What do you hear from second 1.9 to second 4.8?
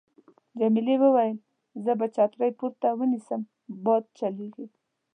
به چترۍ پورته ونیسم، باد چلېږي.